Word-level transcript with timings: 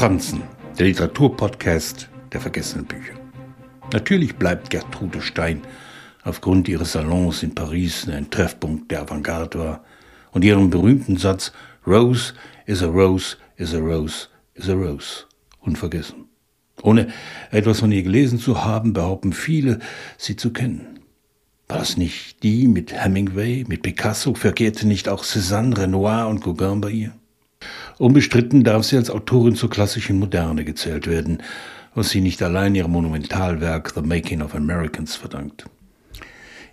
Franzen, 0.00 0.44
der 0.78 0.86
Literaturpodcast 0.86 2.08
der 2.32 2.40
vergessenen 2.40 2.86
Bücher. 2.86 3.12
Natürlich 3.92 4.34
bleibt 4.34 4.70
Gertrude 4.70 5.20
Stein 5.20 5.60
aufgrund 6.24 6.68
ihres 6.68 6.92
Salons 6.92 7.42
in 7.42 7.54
Paris 7.54 8.08
ein 8.08 8.30
Treffpunkt 8.30 8.90
der 8.90 9.02
Avantgarde 9.02 9.58
war 9.58 9.84
und 10.32 10.42
ihren 10.42 10.70
berühmten 10.70 11.18
Satz 11.18 11.52
Rose 11.86 12.32
is 12.64 12.82
a 12.82 12.86
Rose 12.86 13.36
is 13.56 13.74
a 13.74 13.78
Rose 13.78 14.28
is 14.54 14.70
a 14.70 14.72
Rose 14.72 15.26
unvergessen. 15.58 16.30
Ohne 16.80 17.08
etwas 17.50 17.80
von 17.80 17.92
ihr 17.92 18.02
gelesen 18.02 18.38
zu 18.38 18.64
haben, 18.64 18.94
behaupten 18.94 19.34
viele, 19.34 19.80
sie 20.16 20.36
zu 20.36 20.50
kennen. 20.50 21.00
War 21.68 21.82
es 21.82 21.98
nicht 21.98 22.42
die 22.42 22.68
mit 22.68 22.94
Hemingway, 22.94 23.66
mit 23.68 23.82
Picasso, 23.82 24.32
verkehrte 24.32 24.88
nicht 24.88 25.10
auch 25.10 25.24
Cézanne, 25.24 25.76
Renoir 25.76 26.26
und 26.26 26.40
Gauguin 26.40 26.80
bei 26.80 26.90
ihr? 26.90 27.19
Unbestritten 28.00 28.64
darf 28.64 28.84
sie 28.84 28.96
als 28.96 29.10
Autorin 29.10 29.54
zur 29.54 29.68
klassischen 29.68 30.18
Moderne 30.18 30.64
gezählt 30.64 31.06
werden, 31.06 31.42
was 31.94 32.08
sie 32.08 32.22
nicht 32.22 32.42
allein 32.42 32.74
ihrem 32.74 32.92
Monumentalwerk 32.92 33.92
The 33.94 34.00
Making 34.00 34.40
of 34.40 34.54
Americans 34.54 35.16
verdankt. 35.16 35.66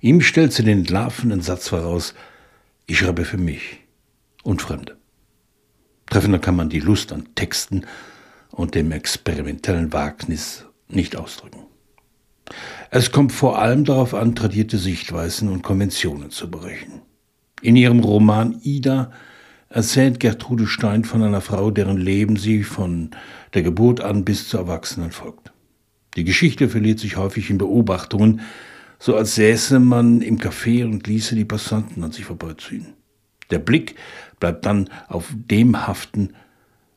Ihm 0.00 0.20
stellt 0.20 0.52
sie 0.52 0.62
den 0.62 0.78
entlarvenden 0.78 1.40
Satz 1.40 1.66
voraus, 1.66 2.14
ich 2.86 2.98
schreibe 2.98 3.24
für 3.24 3.38
mich 3.38 3.80
und 4.44 4.62
Fremde. 4.62 4.98
Treffender 6.08 6.38
kann 6.38 6.54
man 6.54 6.68
die 6.68 6.78
Lust 6.78 7.12
an 7.12 7.26
Texten 7.34 7.86
und 8.52 8.76
dem 8.76 8.92
experimentellen 8.92 9.92
Wagnis 9.92 10.64
nicht 10.86 11.16
ausdrücken. 11.16 11.64
Es 12.92 13.10
kommt 13.10 13.32
vor 13.32 13.58
allem 13.58 13.84
darauf 13.84 14.14
an, 14.14 14.36
tradierte 14.36 14.78
Sichtweisen 14.78 15.48
und 15.48 15.64
Konventionen 15.64 16.30
zu 16.30 16.48
brechen. 16.48 17.02
In 17.62 17.74
ihrem 17.74 17.98
Roman 17.98 18.60
Ida 18.62 19.10
erzählt 19.68 20.20
Gertrude 20.20 20.66
Stein 20.66 21.04
von 21.04 21.22
einer 21.22 21.40
Frau, 21.40 21.70
deren 21.70 21.96
Leben 21.96 22.36
sie 22.36 22.62
von 22.62 23.10
der 23.54 23.62
Geburt 23.62 24.00
an 24.00 24.24
bis 24.24 24.48
zur 24.48 24.60
Erwachsenen 24.60 25.10
folgt. 25.10 25.52
Die 26.16 26.24
Geschichte 26.24 26.68
verliert 26.68 26.98
sich 26.98 27.16
häufig 27.16 27.50
in 27.50 27.58
Beobachtungen, 27.58 28.40
so 28.98 29.16
als 29.16 29.34
säße 29.34 29.78
man 29.78 30.22
im 30.22 30.38
Café 30.38 30.84
und 30.84 31.06
ließe 31.06 31.34
die 31.34 31.44
Passanten 31.44 32.02
an 32.02 32.12
sich 32.12 32.24
vorbeiziehen. 32.24 32.94
Der 33.50 33.58
Blick 33.58 33.96
bleibt 34.40 34.64
dann 34.64 34.88
auf 35.08 35.32
dem 35.34 35.86
haften, 35.86 36.34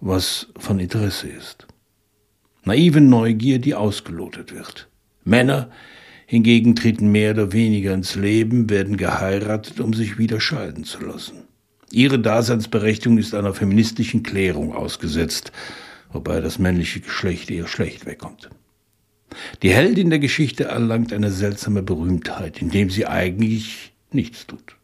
was 0.00 0.48
von 0.58 0.78
Interesse 0.78 1.28
ist. 1.28 1.66
Naive 2.64 3.00
Neugier, 3.00 3.58
die 3.58 3.74
ausgelotet 3.74 4.52
wird. 4.52 4.88
Männer 5.24 5.70
hingegen 6.26 6.76
treten 6.76 7.10
mehr 7.10 7.32
oder 7.32 7.52
weniger 7.52 7.94
ins 7.94 8.16
Leben, 8.16 8.68
werden 8.68 8.96
geheiratet, 8.96 9.80
um 9.80 9.94
sich 9.94 10.18
wieder 10.18 10.40
scheiden 10.40 10.84
zu 10.84 11.00
lassen. 11.04 11.45
Ihre 11.90 12.18
Daseinsberechtigung 12.18 13.18
ist 13.18 13.34
einer 13.34 13.54
feministischen 13.54 14.22
Klärung 14.22 14.74
ausgesetzt, 14.74 15.52
wobei 16.12 16.40
das 16.40 16.58
männliche 16.58 17.00
Geschlecht 17.00 17.50
eher 17.50 17.68
schlecht 17.68 18.06
wegkommt. 18.06 18.50
Die 19.62 19.72
Heldin 19.72 20.10
der 20.10 20.18
Geschichte 20.18 20.64
erlangt 20.64 21.12
eine 21.12 21.30
seltsame 21.30 21.82
Berühmtheit, 21.82 22.60
indem 22.60 22.90
sie 22.90 23.06
eigentlich 23.06 23.92
nichts 24.10 24.46
tut. 24.46 24.76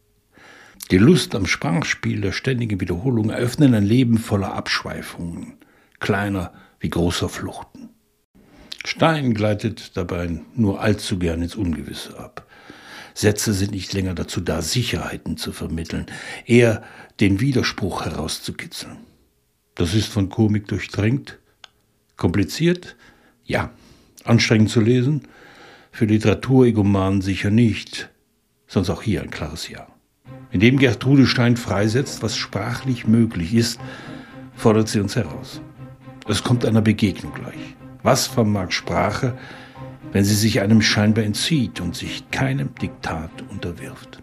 Die 0.91 0.97
Lust 0.97 1.33
am 1.33 1.45
Sprachspiel 1.45 2.21
der 2.21 2.33
ständigen 2.33 2.79
Wiederholung 2.79 3.29
eröffnen 3.29 3.73
ein 3.73 3.85
Leben 3.85 4.17
voller 4.17 4.53
Abschweifungen, 4.53 5.53
kleiner 5.99 6.53
wie 6.79 6.89
großer 6.89 7.29
Fluchten. 7.29 7.89
Stein 8.85 9.33
gleitet 9.33 9.95
dabei 9.95 10.41
nur 10.55 10.81
allzu 10.81 11.17
gern 11.17 11.41
ins 11.41 11.55
Ungewisse 11.55 12.19
ab. 12.19 12.45
Sätze 13.13 13.53
sind 13.53 13.71
nicht 13.71 13.93
länger 13.93 14.13
dazu 14.15 14.41
da, 14.41 14.61
Sicherheiten 14.61 15.37
zu 15.37 15.51
vermitteln, 15.51 16.07
eher 16.45 16.83
den 17.19 17.39
Widerspruch 17.39 18.05
herauszukitzeln. 18.05 18.97
Das 19.75 19.93
ist 19.93 20.07
von 20.07 20.29
Komik 20.29 20.67
durchdrängt. 20.67 21.39
Kompliziert? 22.17 22.95
Ja. 23.45 23.71
Anstrengend 24.23 24.69
zu 24.69 24.79
lesen? 24.79 25.27
Für 25.91 26.05
Literaturegomanen 26.05 27.21
sicher 27.21 27.49
nicht. 27.49 28.09
Sonst 28.67 28.89
auch 28.89 29.01
hier 29.01 29.21
ein 29.21 29.29
klares 29.29 29.67
Ja. 29.69 29.87
Indem 30.51 30.77
Gertrude 30.77 31.25
Stein 31.25 31.57
freisetzt, 31.57 32.21
was 32.21 32.37
sprachlich 32.37 33.07
möglich 33.07 33.53
ist, 33.53 33.79
fordert 34.55 34.87
sie 34.87 34.99
uns 34.99 35.15
heraus. 35.15 35.61
Es 36.27 36.43
kommt 36.43 36.65
einer 36.65 36.81
Begegnung 36.81 37.33
gleich. 37.33 37.75
Was 38.03 38.27
vermag 38.27 38.71
Sprache, 38.71 39.37
wenn 40.13 40.23
sie 40.23 40.35
sich 40.35 40.61
einem 40.61 40.81
scheinbar 40.81 41.25
entzieht 41.25 41.81
und 41.81 41.95
sich 41.95 42.29
keinem 42.31 42.73
Diktat 42.75 43.31
unterwirft. 43.49 44.21